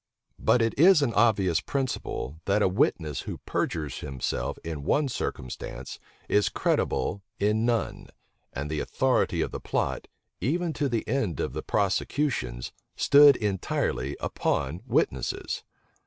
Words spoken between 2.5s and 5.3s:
a witness who perjures himself in one